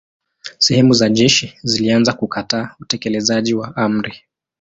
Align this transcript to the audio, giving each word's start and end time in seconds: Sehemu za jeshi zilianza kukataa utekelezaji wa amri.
Sehemu 0.57 0.93
za 0.93 1.09
jeshi 1.09 1.57
zilianza 1.63 2.13
kukataa 2.13 2.75
utekelezaji 2.79 3.53
wa 3.53 3.75
amri. 3.75 4.21